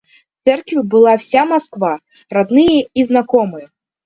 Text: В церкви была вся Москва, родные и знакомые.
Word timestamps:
В 0.43 0.49
церкви 0.49 0.81
была 0.81 1.15
вся 1.19 1.45
Москва, 1.45 1.99
родные 2.31 2.89
и 2.95 3.03
знакомые. 3.05 3.69